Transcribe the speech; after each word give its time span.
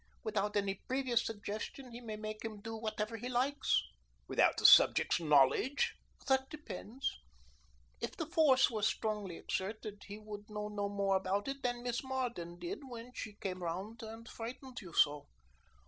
Without 0.23 0.55
any 0.57 0.73
previous 0.87 1.23
suggestion 1.23 1.91
he 1.91 2.01
may 2.01 2.15
make 2.15 2.43
him 2.43 2.59
do 2.59 2.75
whatever 2.75 3.17
he 3.17 3.29
likes." 3.29 3.83
"Without 4.27 4.57
the 4.57 4.65
subject's 4.65 5.19
knowledge?" 5.19 5.93
"That 6.27 6.49
depends. 6.49 7.07
If 7.99 8.17
the 8.17 8.25
force 8.25 8.71
were 8.71 8.81
strongly 8.81 9.37
exerted, 9.37 10.01
he 10.07 10.17
would 10.17 10.49
know 10.49 10.69
no 10.69 10.89
more 10.89 11.17
about 11.17 11.47
it 11.47 11.61
than 11.61 11.83
Miss 11.83 12.03
Marden 12.03 12.57
did 12.57 12.79
when 12.81 13.13
she 13.13 13.33
came 13.35 13.61
round 13.61 14.01
and 14.01 14.27
frightened 14.27 14.81
you 14.81 14.91
so. 14.91 15.27